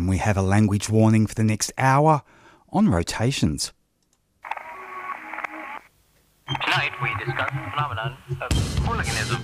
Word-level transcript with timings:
and 0.00 0.08
we 0.08 0.16
have 0.16 0.38
a 0.38 0.42
language 0.42 0.88
warning 0.88 1.26
for 1.26 1.34
the 1.34 1.44
next 1.44 1.70
hour 1.76 2.22
on 2.70 2.88
rotations. 2.88 3.70
Tonight 6.64 6.92
we 7.02 7.10
discuss 7.22 7.50
the 7.52 7.70
phenomenon 7.70 8.16
of 8.40 8.50
hooliganism. 8.80 9.42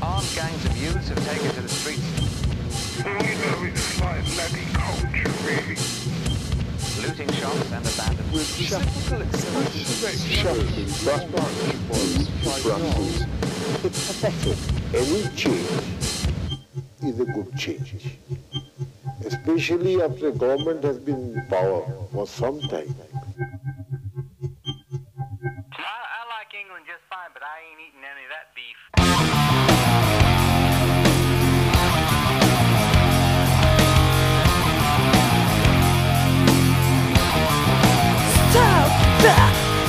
Armed 0.00 0.30
gangs 0.36 0.64
of 0.64 0.78
youths 0.80 1.08
have 1.08 1.18
taken 1.26 1.50
to 1.56 1.60
the 1.60 1.68
streets. 1.68 2.06
All 3.04 3.10
you 3.10 3.34
know 3.34 3.64
is 3.66 4.00
like 4.00 4.24
bloody 4.26 4.64
culture, 4.78 5.32
really. 5.42 5.74
Looting 7.02 7.32
shops 7.32 7.72
and 7.72 7.84
abandoned 7.84 8.30
with 8.30 8.46
typical 8.58 9.22
expressions 9.22 9.98
It's 13.84 14.06
pathetic. 14.06 14.58
Any 14.94 15.22
change 15.34 15.98
is 17.02 17.18
a 17.18 17.24
good 17.24 17.56
change. 17.56 18.18
Especially 19.24 20.00
after 20.00 20.30
government 20.30 20.84
has 20.84 20.98
been 20.98 21.34
in 21.34 21.46
power 21.48 21.84
for 22.12 22.26
some 22.26 22.60
time. 22.60 22.94
I, 25.72 26.24
like 26.30 26.54
England 26.54 26.84
just 26.86 27.02
fine, 27.10 27.30
but 27.34 27.42
I 27.42 27.60
ain't 27.70 27.80
eating 27.80 28.04
any 28.04 28.24
of 28.24 28.30
that 28.30 28.54
beef. 28.54 28.78
the 39.18 39.34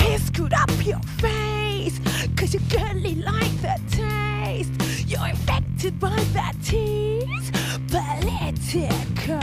piss 0.03 0.25
scoot 0.25 0.53
up 0.53 0.71
your 0.85 0.99
face 1.19 1.99
Cause 2.35 2.53
you 2.53 2.59
girly 2.61 3.15
like 3.15 3.61
the 3.61 3.79
taste 3.91 4.71
You're 5.07 5.27
infected 5.27 5.99
by 5.99 6.15
that 6.33 6.55
tease 6.63 7.51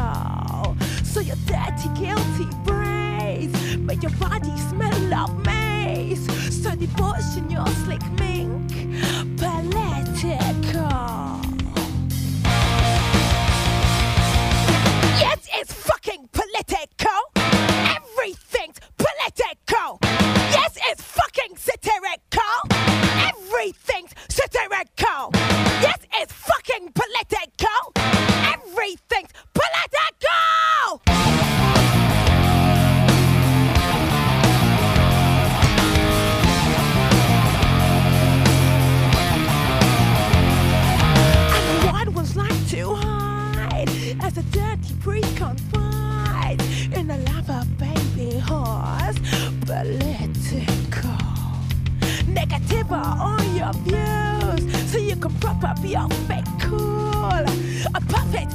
Political 0.06 0.76
So 1.04 1.20
your 1.20 1.36
dirty 1.46 1.88
guilty 2.00 2.48
brains 2.64 3.76
Make 3.76 4.02
your 4.02 4.12
body 4.12 4.56
smell 4.68 5.14
of 5.14 5.44
mace 5.44 6.26
So 6.62 6.74
devotion 6.74 7.50
your 7.50 7.66
slick 7.84 8.02
mink 8.18 8.72
Political. 9.36 10.46
Yes, 15.18 15.48
it's 15.52 15.72
fucking 15.72 16.28
All 52.90 53.42
your 53.54 53.72
views, 53.84 54.92
so 54.92 54.98
you 54.98 55.16
can 55.16 55.34
prop 55.40 55.64
up 55.64 55.78
your 55.82 56.08
fake 56.28 56.44
cool. 56.60 57.44
A 57.94 58.00
puppet 58.08 58.48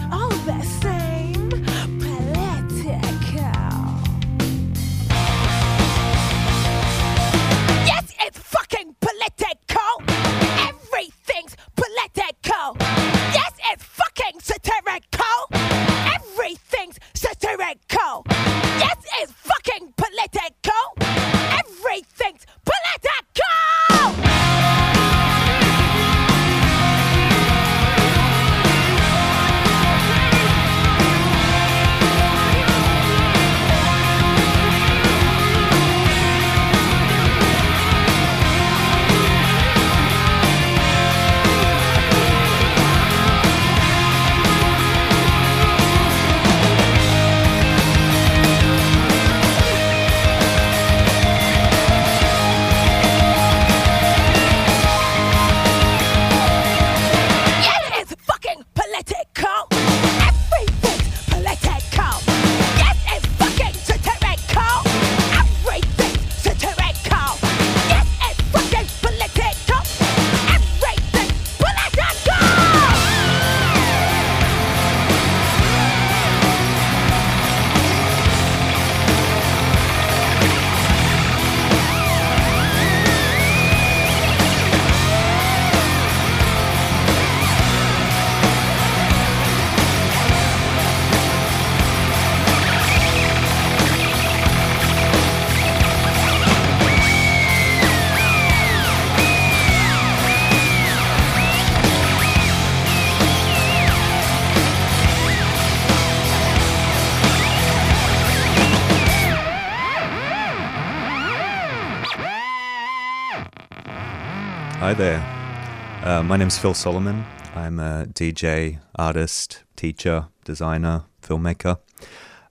Hi 114.92 114.96
there. 114.96 116.04
Uh, 116.04 116.22
my 116.22 116.36
name's 116.36 116.58
Phil 116.58 116.74
Solomon. 116.74 117.24
I'm 117.56 117.80
a 117.80 118.08
DJ, 118.08 118.82
artist, 118.96 119.64
teacher, 119.78 120.28
designer, 120.44 121.06
filmmaker. 121.22 121.80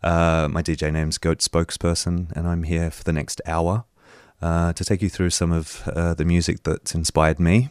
Uh, 0.03 0.49
my 0.51 0.63
DJ 0.63 0.91
name's 0.91 1.19
Goat 1.19 1.41
Spokesperson, 1.41 2.33
and 2.33 2.49
I'm 2.49 2.63
here 2.63 2.91
for 2.91 3.05
the 3.05 3.13
next 3.13 3.43
hour 3.45 3.85
uh, 4.41 4.73
to 4.73 4.83
take 4.87 5.03
you 5.03 5.11
through 5.11 5.29
some 5.29 5.53
of 5.53 5.87
uh, 5.87 6.15
the 6.15 6.25
music 6.25 6.63
that's 6.63 6.95
inspired 6.95 7.39
me. 7.39 7.69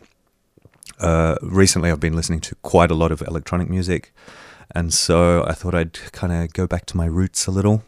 Uh, 0.99 1.37
recently, 1.41 1.89
I've 1.89 1.99
been 1.99 2.15
listening 2.15 2.41
to 2.41 2.55
quite 2.61 2.91
a 2.91 2.95
lot 2.95 3.11
of 3.11 3.23
electronic 3.23 3.71
music, 3.71 4.13
and 4.75 4.93
so 4.93 5.43
I 5.47 5.53
thought 5.53 5.73
I'd 5.73 5.93
kind 6.11 6.31
of 6.31 6.53
go 6.53 6.67
back 6.67 6.85
to 6.85 6.95
my 6.95 7.07
roots 7.07 7.47
a 7.47 7.51
little 7.51 7.81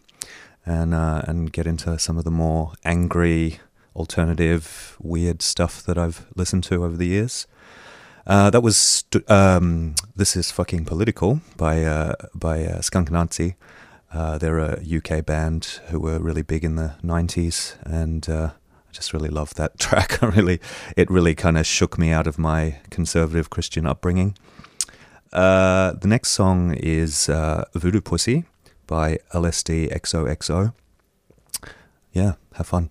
and 0.66 0.96
uh, 0.96 1.22
and 1.28 1.54
get 1.54 1.68
into 1.68 2.00
some 2.00 2.18
of 2.18 2.24
the 2.24 2.32
more 2.32 2.74
angry, 2.84 3.60
alternative, 3.96 4.98
weird 5.00 5.42
stuff 5.42 5.84
that 5.84 5.98
I've 5.98 6.26
listened 6.36 6.64
to 6.66 6.84
over 6.84 6.98
the 6.98 7.08
years. 7.08 7.48
Uh, 8.26 8.50
that 8.50 8.62
was 8.62 8.78
st- 8.78 9.30
um, 9.30 9.96
this 10.16 10.36
is 10.36 10.52
fucking 10.52 10.86
political 10.86 11.42
by 11.58 11.84
uh, 11.84 12.14
by 12.34 12.66
uh, 12.66 12.82
Skunk 12.82 13.10
Anansie. 13.10 13.56
Uh, 14.14 14.38
they're 14.38 14.60
a 14.60 14.82
UK 14.82 15.26
band 15.26 15.80
who 15.88 16.00
were 16.00 16.20
really 16.20 16.44
big 16.44 16.64
in 16.64 16.76
the 16.76 16.96
'90s, 17.04 17.76
and 17.84 18.30
uh, 18.30 18.52
I 18.54 18.92
just 18.92 19.14
really 19.14 19.30
love 19.30 19.56
that 19.56 19.80
track. 19.86 20.22
I 20.22 20.28
really, 20.28 20.60
it 20.96 21.10
really 21.10 21.34
kind 21.34 21.58
of 21.58 21.66
shook 21.66 21.98
me 21.98 22.12
out 22.12 22.28
of 22.28 22.38
my 22.38 22.78
conservative 22.90 23.50
Christian 23.50 23.88
upbringing. 23.88 24.38
Uh, 25.34 25.94
the 25.94 26.08
next 26.08 26.30
song 26.30 26.74
is 26.76 27.28
Voodoo 27.74 28.02
Pussy 28.02 28.44
by 28.86 29.18
LSD 29.34 29.92
XOXO. 29.94 30.74
Yeah, 32.12 32.34
have 32.56 32.68
fun. 32.68 32.90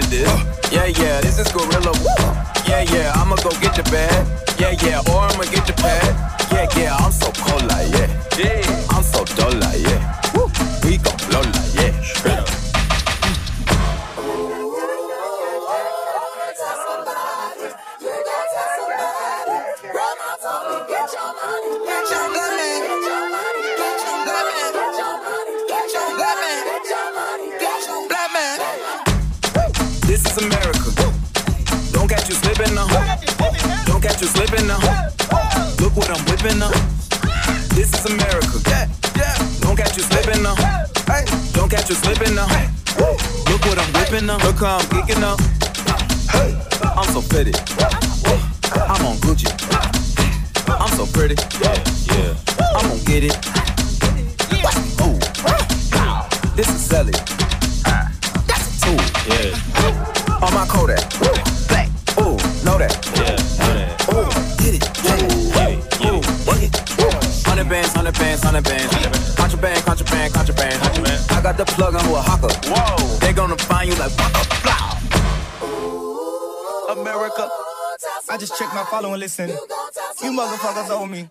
Yeah, 0.00 0.86
yeah, 0.86 1.20
this 1.20 1.40
is 1.40 1.50
gorilla. 1.50 1.92
Yeah, 2.68 2.82
yeah, 2.94 3.12
I'ma 3.16 3.34
go 3.42 3.50
get 3.58 3.76
your 3.76 3.84
bag. 3.90 4.26
Yeah, 4.56 4.76
yeah, 4.86 5.00
or 5.10 5.22
I'ma 5.26 5.42
get 5.50 5.66
your 5.66 5.76
pad. 5.76 6.14
Yeah, 6.52 6.68
yeah, 6.78 6.96
I'm 6.96 7.10
so 7.10 7.32
cold 7.32 7.66
like 7.66 7.90
yeah. 7.90 8.06
Yeah, 8.38 8.86
come 44.58 44.80
geeking 44.90 45.22
up. 45.22 45.40
Hey, 46.32 46.52
I'm 46.96 47.08
so 47.12 47.20
fitted. 47.20 47.77
Follow 78.90 79.12
and 79.12 79.20
listen. 79.20 79.48
You 79.48 80.32
motherfuckers 80.32 80.90
owe 80.90 81.06
me. 81.06 81.30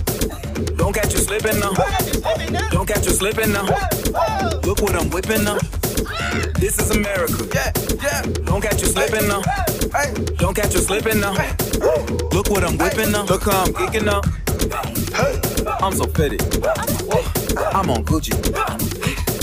Don't 0.75 0.93
catch 0.93 1.13
you 1.13 1.19
slipping 1.19 1.59
now. 1.59 1.73
Don't 2.69 2.87
catch 2.87 3.05
you 3.05 3.11
slipping 3.11 3.51
now. 3.51 3.65
Look 4.63 4.81
what 4.81 4.95
I'm 4.95 5.09
whipping 5.09 5.43
now. 5.43 5.57
This 6.59 6.79
is 6.79 6.91
America. 6.91 7.47
Yeah, 7.53 7.71
yeah. 8.01 8.21
Don't 8.45 8.61
catch 8.61 8.81
you 8.81 8.87
slipping 8.87 9.27
now. 9.27 9.41
Don't 10.37 10.55
catch 10.55 10.73
you 10.73 10.81
slipping 10.81 11.19
now. 11.19 11.33
Look 12.31 12.49
what 12.49 12.63
I'm 12.63 12.77
whipping 12.77 13.11
now. 13.11 13.23
Look 13.25 13.43
how 13.43 13.63
I'm 13.63 13.73
kicking 13.73 14.05
now. 14.05 14.21
I'm 15.81 15.93
so 15.93 16.05
pretty. 16.05 16.37
I'm 17.73 17.89
on 17.89 18.05
Gucci. 18.05 18.33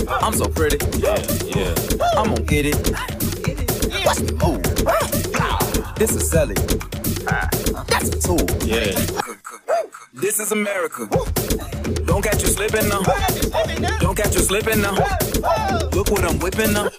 I'm 0.09 0.33
so 0.35 0.49
pretty. 0.49 0.79
Yeah, 0.99 1.19
yeah. 1.45 1.75
I'm 2.17 2.35
gonna 2.35 2.43
get 2.43 2.67
it. 2.67 2.77
Watch 4.05 4.21
me 4.21 4.33
move. 4.33 4.63
This 5.97 6.13
is 6.15 6.31
Sally. 6.31 6.55
That's 7.25 8.09
a 8.09 8.19
tool. 8.21 8.47
Yeah. 8.65 8.95
This 10.15 10.41
is 10.41 10.53
America. 10.53 11.09
Don't 12.07 12.23
catch 12.23 12.43
you 12.43 12.49
slipping 12.49 12.89
now. 12.89 13.03
Don't 14.01 14.17
catch 14.17 14.35
you 14.35 14.41
slipping 14.41 14.81
now. 14.81 14.95
Look 15.93 16.11
what 16.11 16.25
I'm 16.25 16.39
whipping 16.39 16.73
now. 16.73 16.91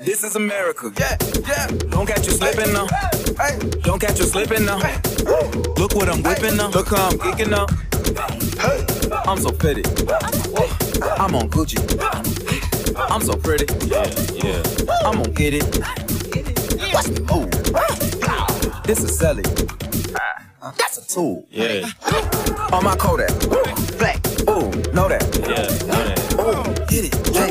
This 0.00 0.24
is 0.24 0.36
America. 0.36 0.92
Yeah, 0.98 1.16
yeah. 1.48 1.66
Don't 1.88 2.06
catch 2.06 2.26
you 2.26 2.32
slipping 2.32 2.72
now. 2.72 2.86
Hey. 3.38 3.58
Don't 3.82 4.00
catch 4.00 4.18
you 4.18 4.26
slipping 4.26 4.64
now. 4.64 4.78
Look 5.78 5.94
what 5.94 6.08
I'm 6.08 6.22
whipping 6.22 6.56
now. 6.56 6.68
Look 6.68 6.88
how 6.88 7.08
I'm 7.08 7.18
geeking 7.18 7.50
now. 7.50 7.66
I'm 9.26 9.38
so 9.38 9.50
pretty. 9.50 9.82
I'm 11.18 11.34
on 11.34 11.48
Gucci. 11.50 11.78
I'm 12.96 13.22
so 13.22 13.34
pretty. 13.36 13.66
Yeah, 13.86 14.06
yeah. 14.34 14.62
I'm 15.06 15.22
gonna 15.22 15.30
get 15.30 15.54
it. 15.54 15.64
What's 16.92 17.08
the 17.08 17.20
move. 17.22 18.13
This 18.84 19.02
is 19.02 19.18
Sally. 19.18 19.42
That's 20.76 20.98
a 20.98 21.08
tool. 21.08 21.46
Yeah. 21.48 21.88
On 22.70 22.84
my 22.84 22.94
Kodak. 22.96 23.30
Black. 23.98 24.18
Ooh, 24.46 24.70
know 24.92 25.08
that. 25.08 25.24
Yeah, 25.40 25.64
know 25.88 26.04
that. 26.04 26.18
Ooh, 26.34 26.64
get 26.86 27.06
it. 27.06 27.12
Get 27.32 27.50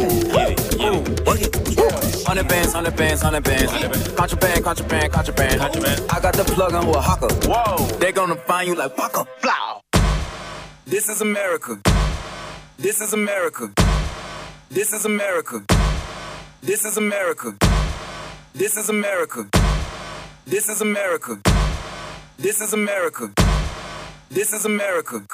it. 0.52 0.76
Ooh, 0.80 1.02
work 1.26 1.42
it. 1.42 2.26
Hundred 2.28 2.48
bands, 2.48 2.74
hundred 2.74 2.96
bands, 2.96 3.24
hundred 3.24 3.44
bands. 3.44 3.72
Contraband, 4.14 4.64
contraband, 4.64 5.12
contraband. 5.12 5.60
Contraband. 5.60 6.12
I 6.12 6.20
got 6.20 6.36
the 6.36 6.44
plug 6.44 6.74
on 6.76 6.88
a 6.88 7.02
hawker. 7.02 7.34
Whoa. 7.48 7.88
They 7.98 8.12
gonna 8.12 8.36
find 8.36 8.68
you 8.68 8.76
like 8.76 8.96
waka, 8.96 9.26
blow. 9.42 9.82
This 10.86 11.10
is 11.10 11.22
America. 11.22 11.80
This 12.78 13.02
is 13.02 13.14
America. 13.14 13.74
This 14.70 14.94
is 14.94 15.06
America. 15.06 15.66
This 16.62 16.86
is 16.86 16.98
America. 16.98 17.58
This 18.54 18.78
is 18.78 18.90
America. 18.90 19.50
This 20.46 20.68
is 20.68 20.82
America. 20.82 21.40
This 22.38 22.60
is 22.60 22.74
America. 22.74 23.32
This 24.30 24.52
is 24.52 24.66
America. 24.66 25.26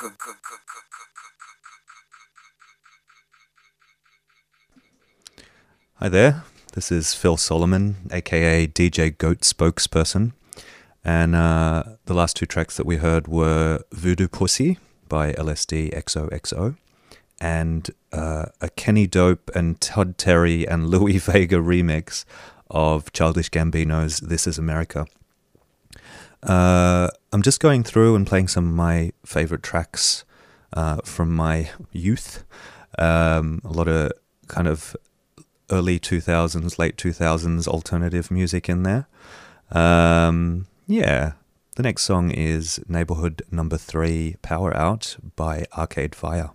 Hi 5.96 6.10
there, 6.10 6.44
this 6.74 6.92
is 6.92 7.16
Phil 7.16 7.38
Solomon, 7.38 7.96
aka 8.12 8.68
DJ 8.68 9.18
Goat 9.18 9.42
spokesperson. 9.42 10.34
And 11.04 11.36
uh, 11.36 11.84
the 12.06 12.14
last 12.14 12.36
two 12.36 12.46
tracks 12.46 12.78
that 12.78 12.86
we 12.86 12.98
heard 12.98 13.28
were 13.28 13.84
Voodoo 13.92 14.28
Pussy 14.28 14.78
by 15.08 15.34
LSD 15.34 15.92
XOXO 15.92 16.78
and 17.42 17.90
uh, 18.12 18.46
a 18.62 18.70
Kenny 18.70 19.08
Dope 19.08 19.50
and 19.56 19.82
Todd 19.82 20.20
Terry 20.20 20.68
and 20.68 20.88
Louie 20.92 21.18
Vega 21.18 21.56
remix 21.56 22.26
of 22.70 23.12
Childish 23.14 23.50
Gambino's 23.50 24.20
This 24.20 24.48
Is 24.48 24.58
America. 24.58 25.06
Uh, 26.44 27.10
I'm 27.34 27.42
just 27.42 27.60
going 27.60 27.84
through 27.84 28.16
and 28.16 28.26
playing 28.26 28.48
some 28.48 28.68
of 28.68 28.74
my 28.74 29.12
favorite 29.26 29.64
tracks 29.64 30.24
uh, 30.74 30.98
from 31.04 31.36
my 31.36 31.70
youth. 31.92 32.44
Um, 32.98 33.62
a 33.66 33.70
lot 33.70 33.88
of 33.88 34.12
kind 34.48 34.68
of 34.68 34.96
early 35.72 36.00
2000s, 36.00 36.80
late 36.80 36.98
2000s 36.98 37.68
alternative 37.68 38.32
music 38.32 38.70
in 38.70 38.84
there. 38.84 39.08
Um, 39.72 40.68
yeah, 40.88 41.34
The 41.76 41.84
next 41.84 42.04
song 42.04 42.32
is 42.32 42.80
Neighborhood 42.90 43.42
Number 43.52 43.78
Three 43.78 44.36
Power 44.42 44.76
Out 44.76 45.18
by 45.36 45.66
Arcade 45.78 46.16
Fire. 46.16 46.52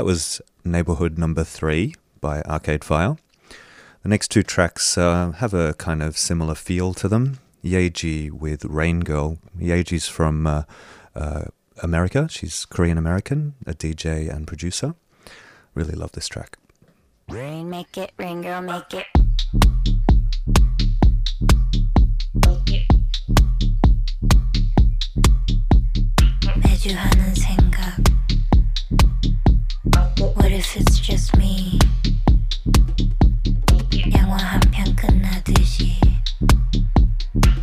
That 0.00 0.06
was 0.06 0.40
Neighborhood 0.64 1.18
Number 1.18 1.44
Three 1.44 1.94
by 2.22 2.40
Arcade 2.44 2.84
Fire. 2.84 3.18
The 4.02 4.08
next 4.08 4.28
two 4.28 4.42
tracks 4.42 4.96
uh, 4.96 5.32
have 5.32 5.52
a 5.52 5.74
kind 5.74 6.02
of 6.02 6.16
similar 6.16 6.54
feel 6.54 6.94
to 6.94 7.06
them. 7.06 7.38
Yaeji 7.62 8.30
with 8.30 8.64
Rain 8.64 9.00
Girl. 9.00 9.36
Yaeji's 9.58 10.08
from 10.08 10.46
uh, 10.46 10.62
uh, 11.14 11.42
America. 11.82 12.28
She's 12.30 12.64
Korean 12.64 12.96
American, 12.96 13.56
a 13.66 13.74
DJ 13.74 14.34
and 14.34 14.46
producer. 14.46 14.94
Really 15.74 15.94
love 15.94 16.12
this 16.12 16.28
track. 16.28 16.56
Rain, 17.28 17.68
make 17.68 17.98
it, 17.98 18.12
rain 18.16 18.40
girl, 18.40 18.62
make 18.62 18.94
it. 18.94 19.06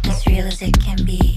As 0.05 0.27
real 0.27 0.45
as 0.45 0.61
it 0.61 0.79
can 0.79 1.03
be. 1.05 1.36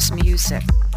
house 0.00 0.10
music. 0.12 0.89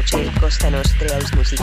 noche 0.00 0.32
Costa 0.40 0.70
Nostra 0.70 1.08
House 1.14 1.34
Music. 1.34 1.60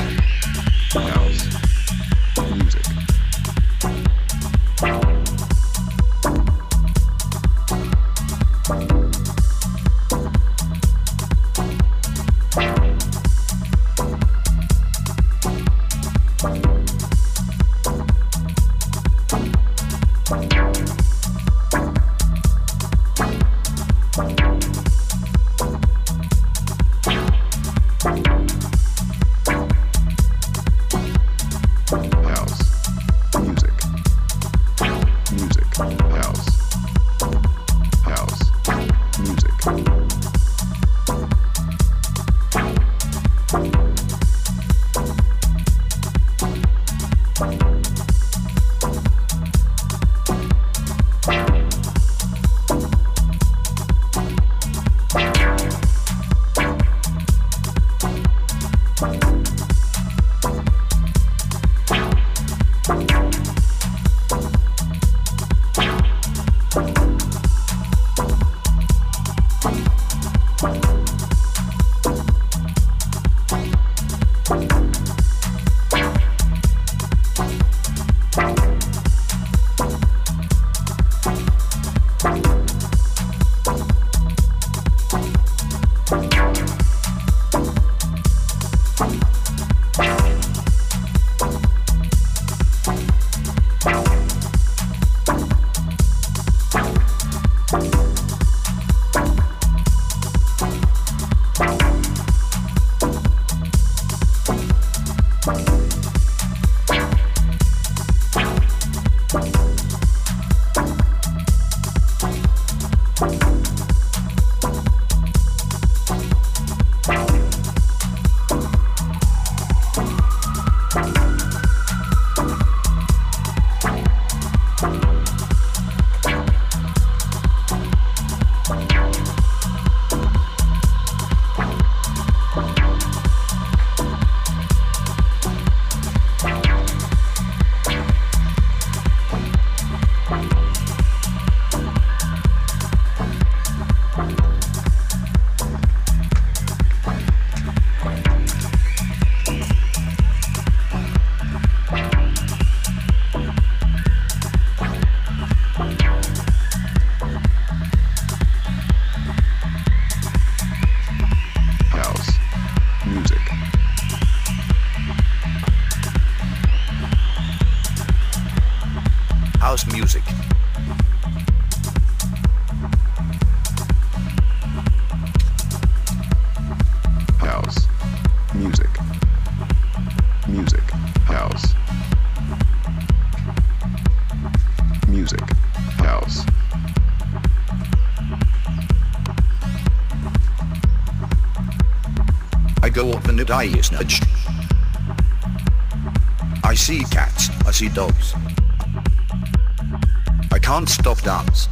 I 200.87 200.89
can't 200.89 201.03
stop 201.03 201.19
dance. 201.21 201.67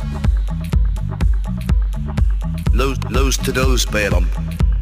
Lows, 2.74 3.00
lows 3.10 3.38
to 3.38 3.54
those 3.54 3.86
bail 3.86 4.14
on. 4.14 4.28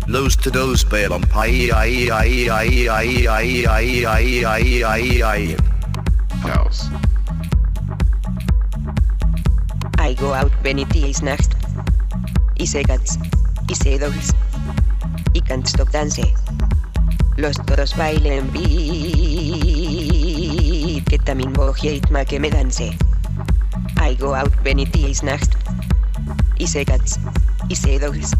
Lows 0.08 0.36
to 0.38 0.50
those 0.50 0.84
bail 0.84 1.13
on. 1.13 1.24
Aye, 1.36 1.69
aye, 1.72 2.10
aye, 2.12 2.50
aye, 2.50 2.88
aye, 2.89 3.28
aye, 3.30 3.67
aye, 3.69 4.06
aye, 4.08 4.43
aye, 4.43 4.82
aye, 4.84 5.22
aye. 5.22 5.56
House. 6.50 6.89
I 10.00 10.15
go 10.15 10.34
out 10.34 10.52
when 10.63 10.80
it 10.80 10.96
is 10.96 11.22
nacht. 11.22 11.54
Y 12.58 12.65
say 12.65 12.84
cats, 12.84 13.19
y 13.69 13.76
say 13.76 14.00
dogs. 14.00 14.34
Y 15.36 15.41
can't 15.41 15.67
stop 15.67 15.91
dance. 15.91 16.34
Los 17.38 17.58
toros 17.67 17.96
bailen 17.96 18.52
beat. 18.52 18.63
Que 21.08 21.19
también 21.19 21.54
voy 21.54 22.02
a 22.15 22.26
que 22.26 22.39
me 22.39 22.50
dance. 22.50 22.98
I 24.04 24.16
go 24.16 24.34
out 24.34 24.52
is 24.68 25.24
nacht. 25.24 25.56
Y 26.60 26.68
say 26.68 26.84
cats, 26.84 27.20
y 27.70 27.76
say 27.76 27.98
dogs. 27.98 28.36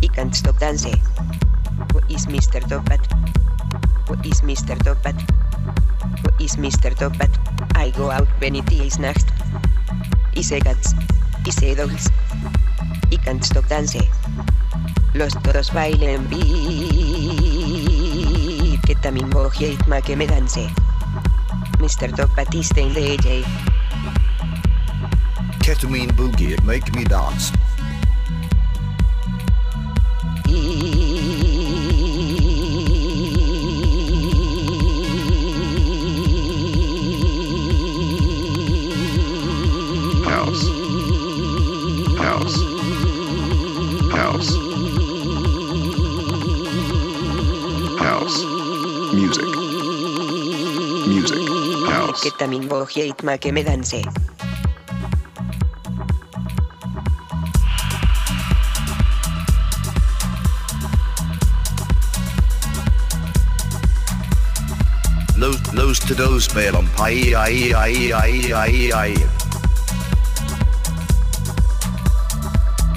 Y 0.00 0.06
can't 0.06 0.32
stop 0.32 0.60
dance. 0.60 0.86
Who 1.92 1.98
is 2.08 2.26
Mr. 2.26 2.62
Topat? 2.70 3.00
Who 4.06 4.14
is 4.22 4.42
Mr. 4.42 4.78
Topat? 4.78 5.18
Who 6.22 6.30
is 6.44 6.54
Mr. 6.54 6.94
Topat? 6.94 7.30
I 7.74 7.90
go 7.90 8.12
out 8.12 8.28
when 8.40 8.54
nacht. 9.00 9.26
Y 10.36 10.42
say 10.44 10.60
cats, 10.60 10.94
y 11.44 11.50
say 11.50 11.74
dogs. 11.74 12.08
Y 13.10 13.16
can't 13.24 13.44
stop 13.44 13.66
dance. 13.66 13.98
Los 15.14 15.34
toros 15.42 15.72
bailen 15.72 16.28
beat. 16.30 16.40
Que 18.86 18.94
también 19.02 19.30
voy 19.30 19.48
a 19.48 20.00
que 20.00 20.14
me 20.14 20.28
dance. 20.28 20.70
Mr. 21.80 22.14
Topat 22.14 22.54
is 22.54 22.68
the 22.68 22.82
DJ. 22.82 23.44
Ketamine 25.70 26.10
boogie, 26.10 26.50
it 26.50 26.64
make 26.64 26.92
me 26.96 27.04
dance. 27.04 27.52
Music. 49.14 49.44
Music. 51.06 51.38
House. 51.86 52.24
Ketamine 52.24 52.66
boogie, 52.66 53.10
it 53.10 53.22
make 53.22 53.52
me 53.52 53.62
dance. 53.62 54.39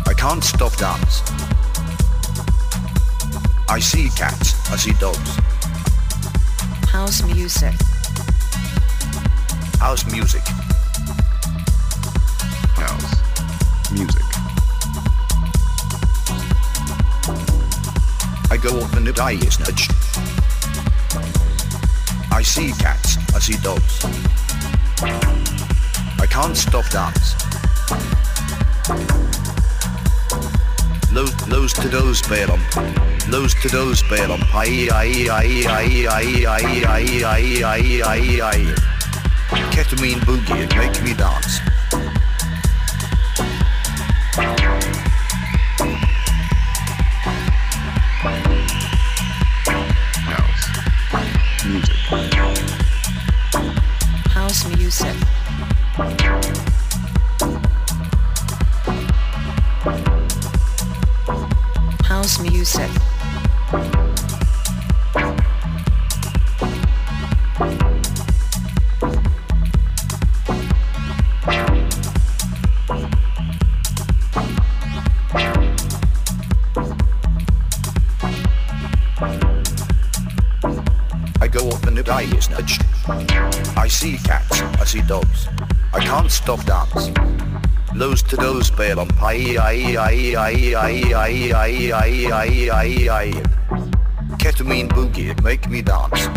I 0.07 0.13
can't 0.17 0.43
stop 0.43 0.75
dance. 0.77 1.21
I 3.69 3.79
see 3.79 4.09
cats, 4.17 4.71
I 4.71 4.75
see 4.75 4.93
dogs. 4.93 5.37
House 6.89 7.21
music. 7.23 7.75
House 9.79 10.03
music. 10.11 10.41
House 12.75 13.91
music. 13.91 14.25
I 18.49 18.57
go 18.57 18.81
on 18.81 19.03
the 19.03 19.13
night 19.15 19.43
I 22.31 22.41
see 22.41 22.71
cats. 22.73 23.12
See 23.43 23.57
dogs. 23.57 24.05
I 26.17 26.25
can't 26.29 26.55
stop 26.55 26.89
dance. 26.91 27.35
Lows, 31.11 31.47
lows 31.49 31.73
to 31.73 31.89
those 31.89 32.21
on. 32.49 32.61
Lows 33.29 33.53
to 33.55 33.67
those 33.67 34.01
on. 34.31 34.41
Aye, 34.53 34.87
aye, 34.93 35.27
aye, 35.29 35.65
aye, 35.67 36.05
aye, 36.07 36.45
aye, 36.47 36.85
aye, 36.87 37.23
aye, 37.25 37.63
aye, 37.65 38.01
aye, 38.05 38.39
aye. 38.41 38.75
Ketamine 39.73 40.21
boogie, 40.21 40.63
it 40.63 40.73
make 40.77 41.03
me 41.03 41.13
dance. 41.13 41.62
Ketamine 94.39 94.87
boogie, 94.89 95.41
make 95.43 95.69
me 95.69 95.81
dance. 95.81 96.29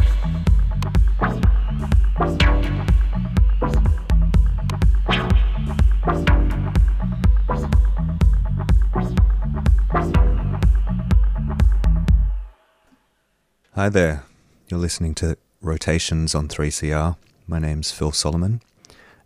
Hi 13.75 13.89
there. 13.89 14.25
You're 14.69 14.81
listening 14.81 15.15
to 15.17 15.37
Rotations 15.61 16.35
on 16.35 16.49
3CR. 16.49 17.17
My 17.47 17.59
name's 17.61 17.93
Phil 17.93 18.11
Solomon, 18.11 18.63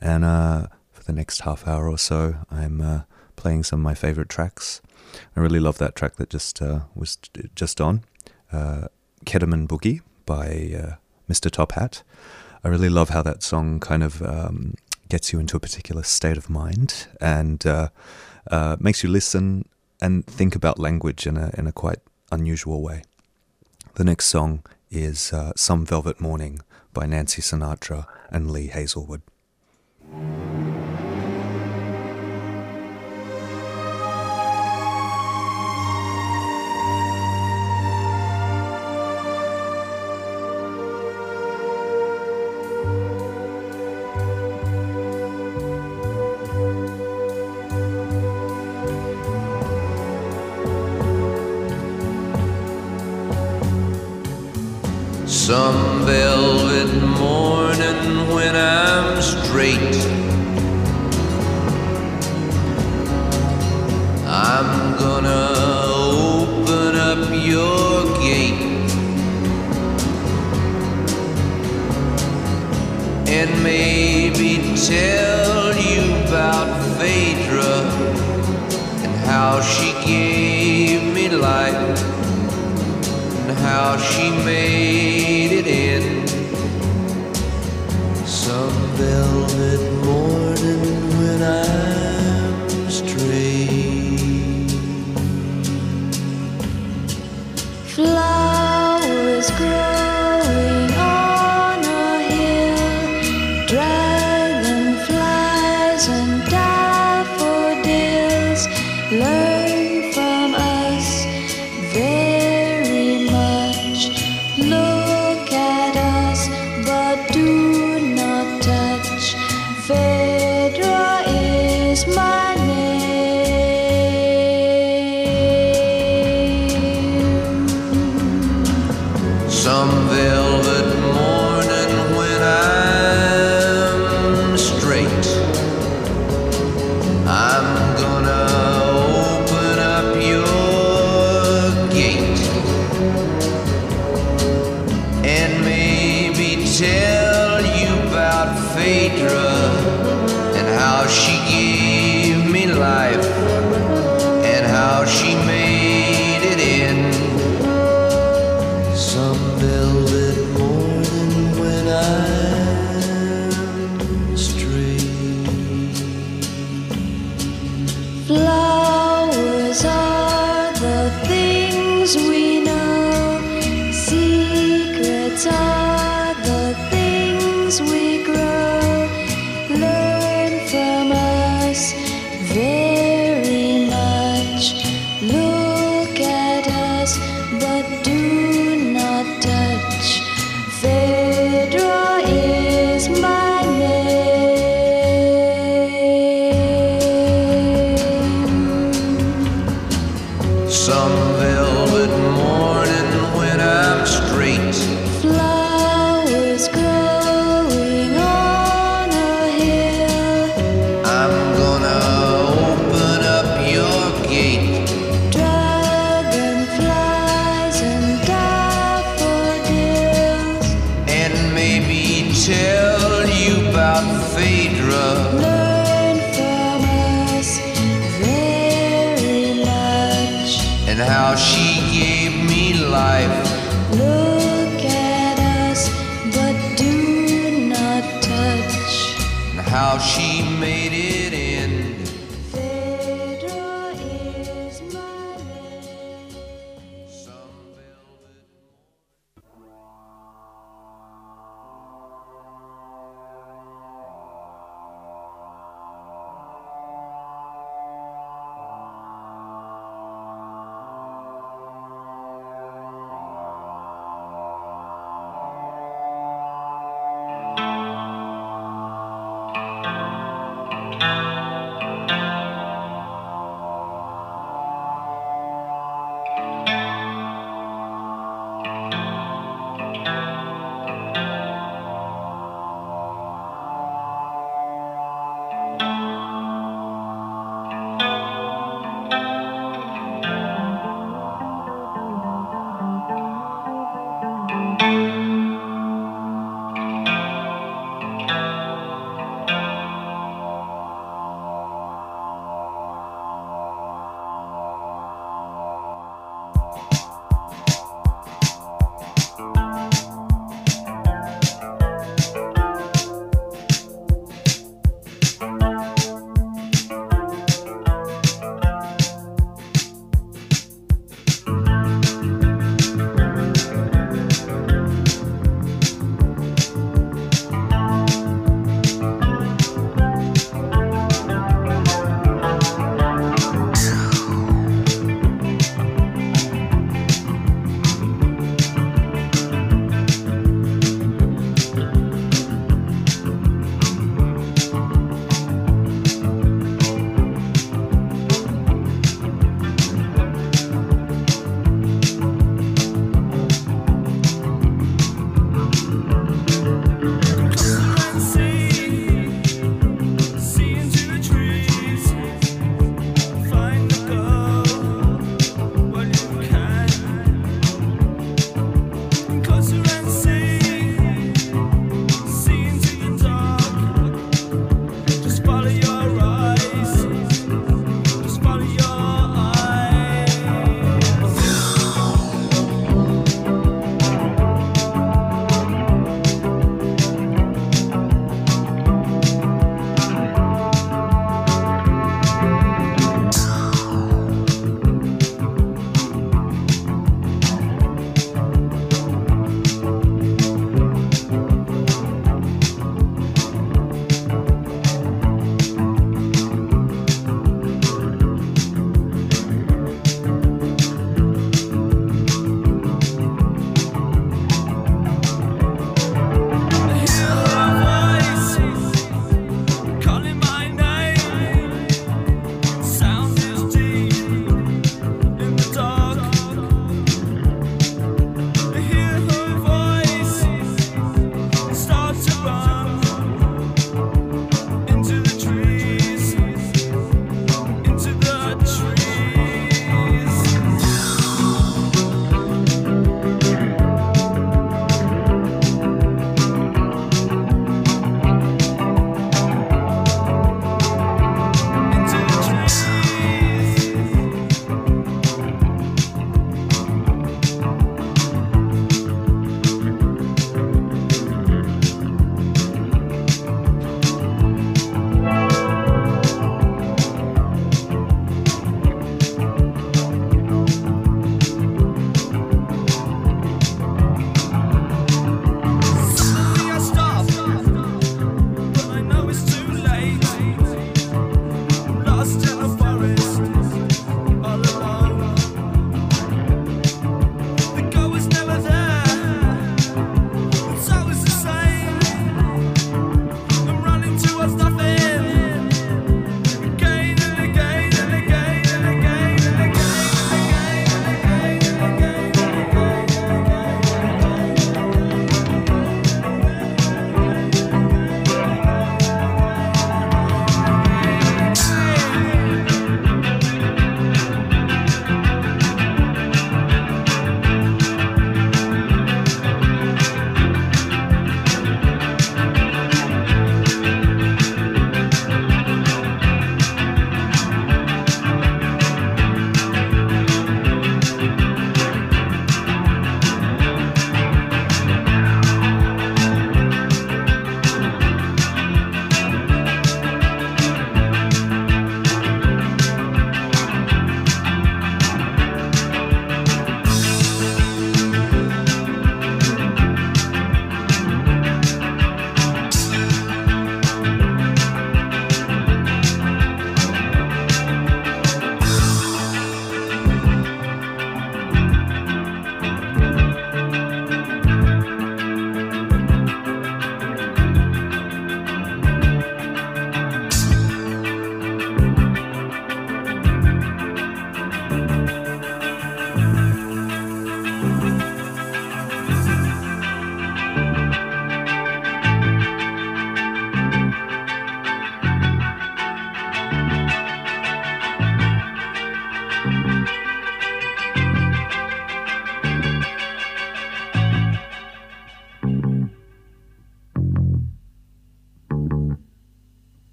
and 0.00 0.24
uh, 0.24 0.66
for 0.90 1.04
the 1.04 1.12
next 1.12 1.42
half 1.42 1.68
hour 1.68 1.88
or 1.88 1.98
so, 1.98 2.36
I'm 2.50 2.80
uh, 2.80 3.02
playing 3.38 3.62
some 3.62 3.80
of 3.80 3.84
my 3.84 3.94
favorite 3.94 4.28
tracks. 4.28 4.82
I 5.34 5.40
really 5.40 5.60
love 5.60 5.78
that 5.78 5.94
track 5.94 6.16
that 6.16 6.28
just 6.28 6.60
uh, 6.60 6.80
was 6.94 7.16
just 7.54 7.80
on, 7.80 8.04
uh, 8.52 8.88
Boogie 9.24 10.00
by 10.26 10.46
uh, 10.76 10.94
Mr. 11.30 11.48
Tophat. 11.50 12.02
I 12.64 12.68
really 12.68 12.88
love 12.88 13.10
how 13.10 13.22
that 13.22 13.42
song 13.42 13.80
kind 13.80 14.02
of 14.02 14.20
um, 14.22 14.74
gets 15.08 15.32
you 15.32 15.38
into 15.38 15.56
a 15.56 15.60
particular 15.60 16.02
state 16.02 16.36
of 16.36 16.50
mind 16.50 17.06
and 17.20 17.64
uh, 17.64 17.88
uh, 18.50 18.76
makes 18.80 19.02
you 19.02 19.08
listen 19.08 19.68
and 20.00 20.26
think 20.26 20.54
about 20.54 20.78
language 20.78 21.26
in 21.26 21.36
a 21.36 21.50
in 21.56 21.66
a 21.66 21.72
quite 21.72 22.00
unusual 22.30 22.82
way. 22.82 23.02
The 23.94 24.04
next 24.04 24.26
song 24.26 24.64
is 24.90 25.32
uh, 25.32 25.52
Some 25.56 25.86
Velvet 25.86 26.20
Morning 26.20 26.60
by 26.92 27.06
Nancy 27.06 27.42
Sinatra 27.42 28.06
and 28.30 28.50
Lee 28.50 28.68
Hazlewood. 28.68 29.22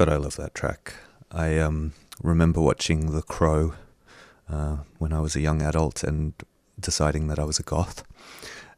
God, 0.00 0.08
I 0.08 0.16
love 0.16 0.36
that 0.36 0.54
track. 0.54 0.94
I 1.30 1.58
um, 1.58 1.92
remember 2.22 2.58
watching 2.58 3.12
The 3.12 3.20
Crow 3.20 3.74
uh, 4.48 4.78
when 4.96 5.12
I 5.12 5.20
was 5.20 5.36
a 5.36 5.42
young 5.42 5.60
adult 5.60 6.02
and 6.02 6.32
deciding 6.80 7.26
that 7.26 7.38
I 7.38 7.44
was 7.44 7.58
a 7.58 7.62
goth. 7.62 8.02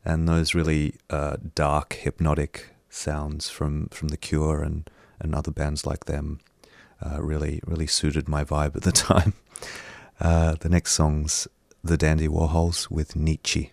And 0.05 0.29
those 0.29 0.53
really 0.53 0.97
uh, 1.11 1.37
dark, 1.55 1.93
hypnotic 1.93 2.75
sounds 2.91 3.49
from, 3.49 3.87
from 3.91 4.09
The 4.09 4.16
Cure 4.16 4.64
and, 4.64 4.91
and 5.20 5.33
other 5.33 5.53
bands 5.53 5.87
like 5.87 6.07
them 6.07 6.41
uh, 7.01 7.23
really, 7.23 7.61
really 7.64 7.87
suited 7.87 8.29
my 8.29 8.43
vibe 8.43 8.75
at 8.75 8.83
the 8.83 8.91
time. 9.12 9.35
Uh, 10.20 10.57
the 10.59 10.68
next 10.68 10.91
song's 10.91 11.47
The 11.85 11.97
Dandy 11.97 12.27
Warhols 12.27 12.91
with 12.91 13.14
Nietzsche. 13.14 13.70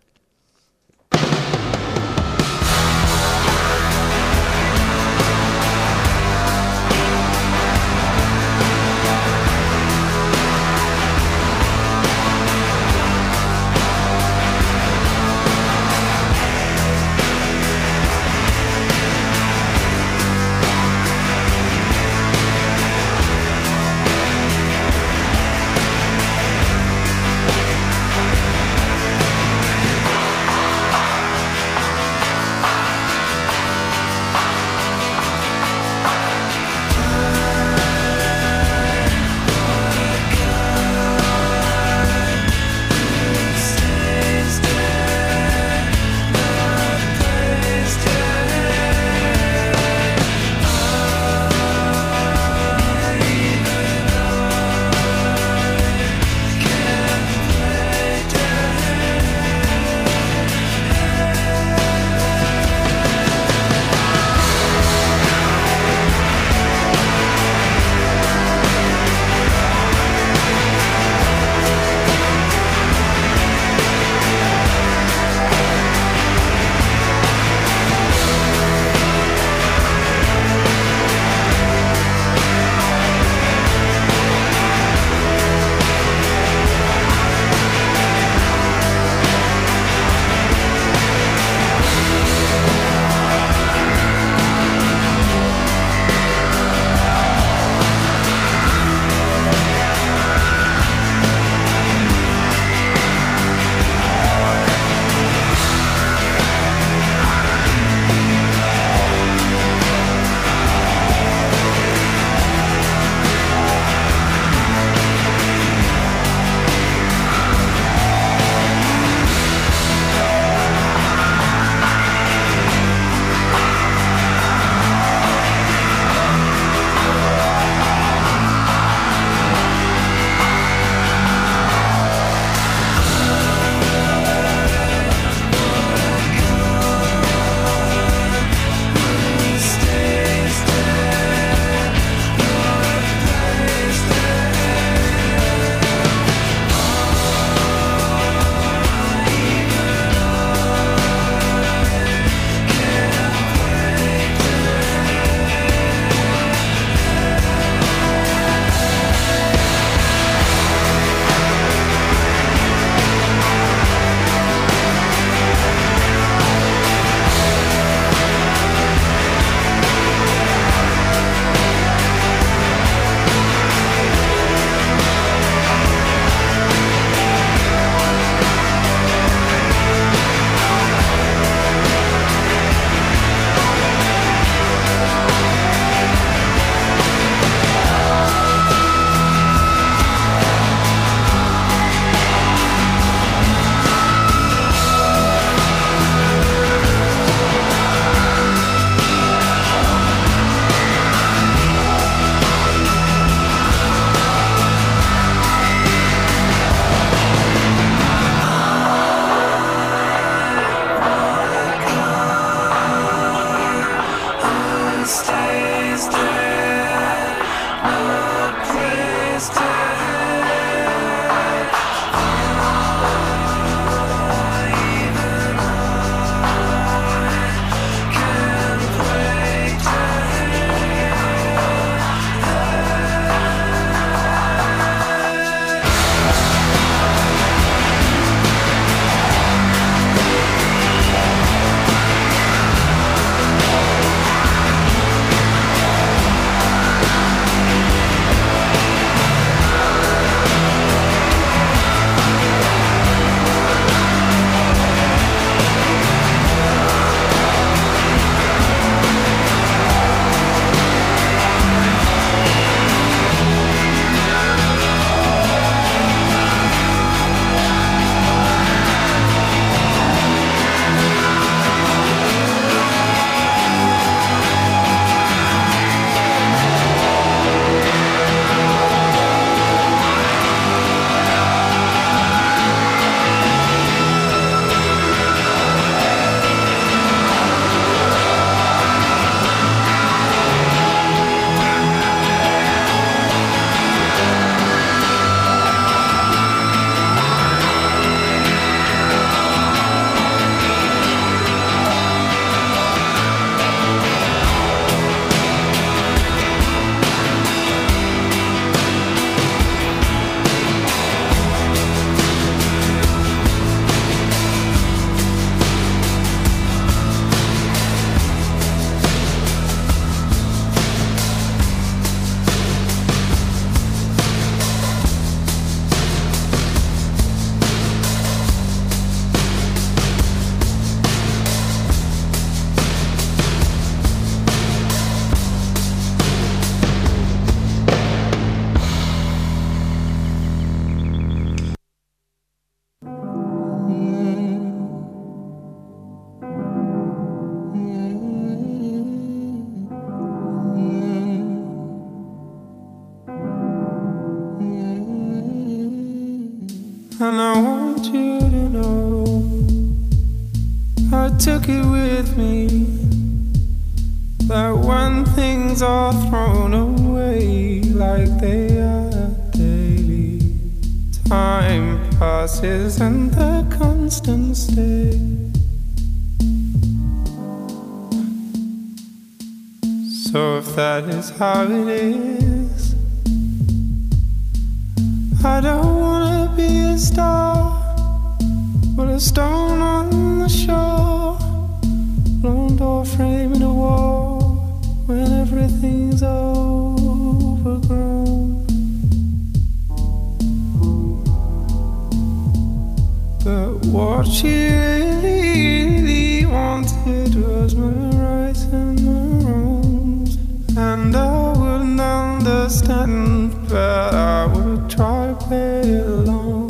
She 404.32 404.70
really, 404.70 405.90
really 405.90 406.46
wanted 406.46 407.34
was 407.36 407.74
my 407.76 407.90
rights 408.24 408.64
and 408.66 409.04
my 409.04 409.50
wrongs, 409.50 410.38
and 410.78 411.16
I 411.16 411.52
wouldn't 411.58 412.00
understand, 412.00 413.68
but 413.68 414.14
I 414.14 414.46
would 414.46 414.90
try 414.90 415.28
to 415.28 415.36
play 415.36 415.82
along. 416.00 416.70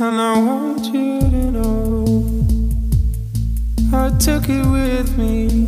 And 0.00 0.16
I 0.20 0.38
want 0.48 0.86
you 0.86 1.20
to 1.20 1.50
know 1.50 2.04
I 3.92 4.10
took 4.18 4.48
it 4.48 4.66
with 4.66 5.16
me 5.16 5.66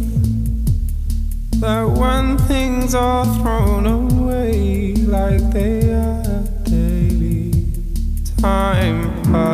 that 1.60 1.84
when 1.84 2.38
things 2.38 2.94
are 2.94 3.24
thrown 3.38 3.86
away 3.86 4.94
like 4.94 5.50
they 5.52 5.79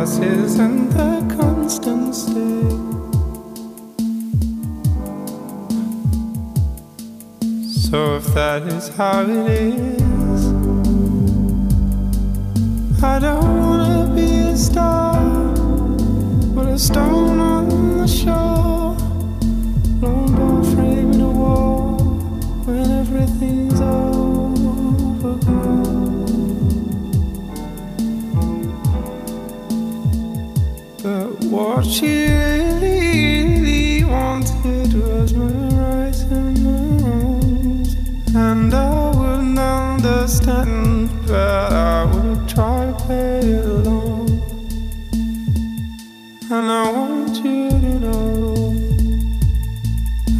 passes 0.06 0.58
and 0.60 0.92
the 0.92 1.34
constant 1.36 2.14
stay. 2.14 2.68
So 7.80 8.16
if 8.16 8.26
that 8.34 8.62
is 8.68 8.88
how 8.88 9.22
it 9.22 9.50
is, 9.50 10.46
I 13.02 13.18
don't 13.18 13.58
wanna 13.58 14.12
be 14.14 14.30
a 14.52 14.56
star, 14.56 15.14
but 16.54 16.68
a 16.68 16.78
stone 16.78 17.40
on 17.40 17.98
the 17.98 18.06
shore, 18.06 18.55
What 31.76 31.84
she 31.84 32.26
really, 32.26 33.60
really 33.60 34.04
wanted 34.04 34.94
was 34.94 35.34
my 35.34 35.44
rights 35.76 36.22
and 36.22 36.56
my 36.64 36.70
wrongs, 37.04 37.94
and 38.34 38.72
I 38.72 39.10
wouldn't 39.10 39.58
understand, 39.58 41.10
but 41.26 41.72
I 41.74 42.04
would 42.06 42.48
try 42.48 42.86
to 42.86 42.94
play 42.94 43.52
along. 43.60 44.40
And 46.50 46.66
I 46.80 46.90
want 46.92 47.36
you 47.44 47.68
to 47.68 48.00
know 48.00 48.54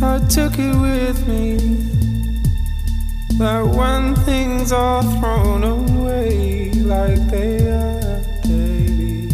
I 0.03 0.19
took 0.29 0.59
it 0.59 0.75
with 0.75 1.29
me 1.29 1.59
that 3.37 3.63
when 3.63 4.15
things 4.25 4.73
are 4.73 5.03
thrown 5.21 5.65
away 5.65 6.71
like 6.73 7.29
they 7.29 7.69
are 7.69 8.23
daily, 8.43 9.29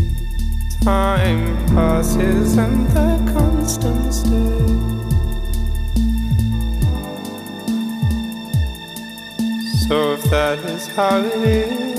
time 0.82 1.51
passes 1.74 2.56
and 2.58 2.86
the 2.88 3.32
constant 3.32 4.12
stay. 4.12 4.92
So 9.86 10.12
if 10.12 10.22
that 10.24 10.58
is 10.74 10.86
how 10.88 11.18
it 11.18 11.42
is, 11.42 11.98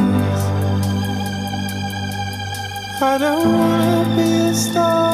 I 3.01 3.17
don't 3.17 3.49
wanna 3.59 4.15
be 4.15 4.29
a 4.49 4.53
star, 4.53 5.13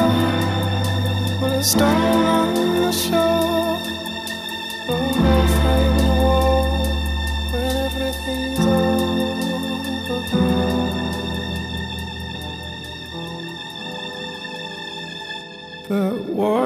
but 1.40 1.52
a 1.52 1.64
stone 1.64 2.24
on 2.38 2.54
the 2.54 2.92
shore, 2.92 3.39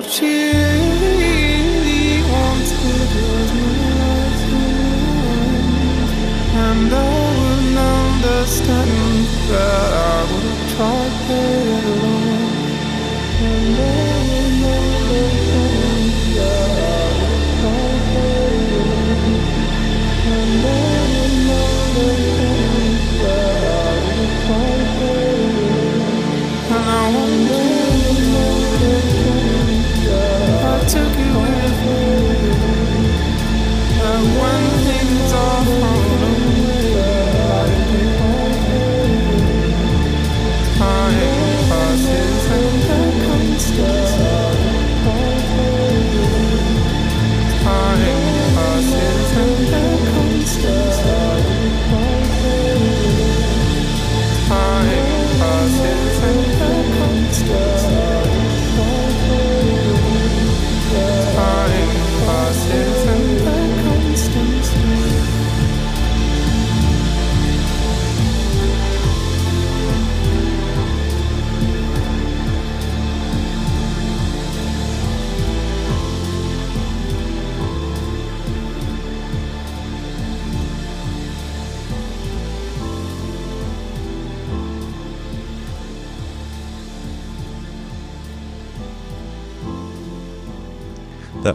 what 0.04 0.20
really 1.00 2.20
wanted 2.30 3.10
and 6.66 6.92
I 6.92 7.30
wouldn't 7.38 7.78
understand 7.78 9.26
that 9.48 9.92
I 9.92 10.24
would 10.30 10.68
to 10.76 11.30
it 11.30 11.73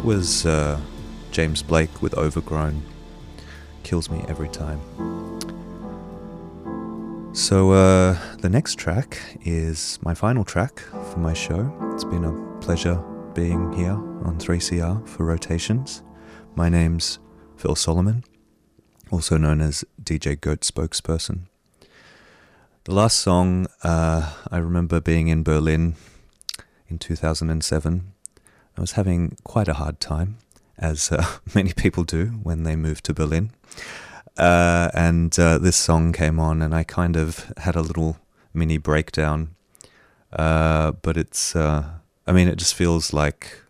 was 0.10 0.44
uh, 0.44 0.82
James 1.30 1.62
Blake 1.62 2.02
with 2.02 2.16
Overgrown. 2.16 2.82
Kills 3.84 4.10
me 4.10 4.26
every 4.28 4.50
time. 4.50 4.82
So, 7.36 7.74
uh, 7.74 8.18
the 8.40 8.50
next 8.50 8.80
track 8.80 9.20
is 9.46 10.00
my 10.02 10.16
final 10.16 10.44
track 10.44 10.80
for 10.80 11.20
my 11.20 11.34
show. 11.34 11.72
It's 11.94 12.06
been 12.06 12.26
a 12.26 12.34
pleasure 12.60 12.96
being 13.36 13.72
here 13.74 13.92
on 14.26 14.40
3CR 14.40 15.08
for 15.08 15.26
rotations. 15.26 16.02
My 16.56 16.70
name's 16.70 17.20
Phil 17.56 17.76
Solomon, 17.76 18.24
also 19.12 19.38
known 19.38 19.62
as 19.62 19.86
DJ 20.02 20.42
Goat 20.42 20.62
spokesperson. 20.62 21.42
The 22.86 22.96
last 22.96 23.18
song, 23.18 23.68
uh, 23.84 24.34
I 24.50 24.58
remember 24.58 25.00
being 25.00 25.28
in 25.28 25.44
Berlin 25.44 25.98
in 26.88 26.98
2007. 26.98 28.14
I 28.80 28.82
was 28.82 28.94
having 28.94 29.36
quite 29.44 29.68
a 29.68 29.74
hard 29.74 30.00
time, 30.00 30.38
as 30.78 31.12
uh, 31.12 31.26
many 31.54 31.74
people 31.74 32.06
do 32.06 32.28
when 32.44 32.64
they 32.64 32.78
move 32.78 33.04
to 33.04 33.14
Berlin. 33.14 33.52
uh, 34.38 34.90
and 34.94 35.38
uh, 35.38 35.58
this 35.58 35.76
song 35.76 36.14
came 36.14 36.40
on, 36.40 36.62
and 36.62 36.74
I 36.74 36.86
kind 36.86 37.18
of 37.18 37.52
had 37.58 37.76
a 37.76 37.82
little 37.82 38.20
mini 38.54 38.78
breakdown. 38.78 39.54
Uh, 40.32 40.94
but 40.94 41.18
it's, 41.18 41.58
uh, 41.58 41.90
I 42.26 42.32
mean, 42.32 42.48
it 42.48 42.56
just 42.56 42.74
feels 42.74 43.12
like 43.12 43.64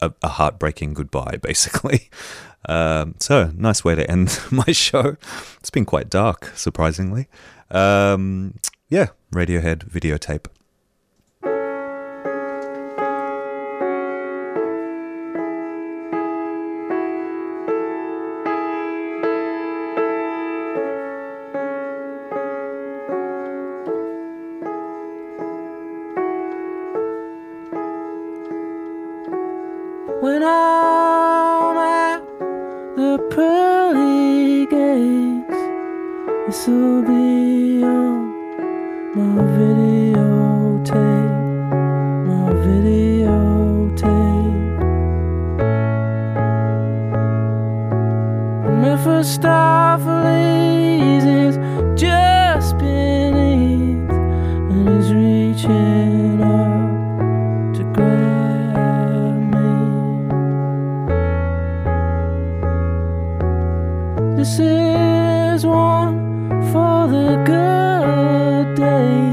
a, 0.00 0.10
a 0.22 0.28
heartbreaking 0.28 0.94
goodbye, 0.94 1.36
basically. 1.42 2.08
Um, 2.66 3.16
so, 3.18 3.52
nice 3.54 3.84
way 3.84 3.96
to 3.96 4.10
end 4.10 4.40
my 4.50 4.72
show. 4.72 5.18
It's 5.58 5.68
been 5.68 5.84
quite 5.84 6.08
dark, 6.08 6.52
surprisingly. 6.54 7.28
Um, 7.70 8.54
yeah, 8.88 9.08
Radiohead 9.30 9.90
videotape. 9.90 10.46
Good 68.86 69.25